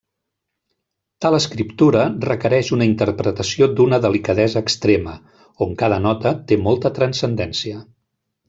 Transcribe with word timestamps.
Tal 1.25 1.35
escriptura 1.39 2.05
requereix 2.29 2.71
una 2.79 2.87
interpretació 2.91 3.69
d'una 3.81 4.01
delicadesa 4.09 4.65
extrema, 4.69 5.15
on 5.67 5.77
cada 5.83 6.01
nota 6.09 6.37
té 6.53 6.59
molta 6.67 6.97
transcendència. 7.01 7.85